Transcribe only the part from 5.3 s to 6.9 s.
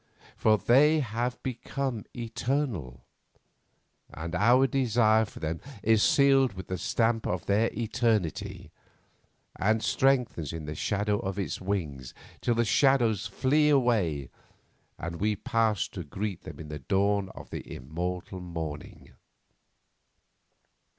them is sealed with the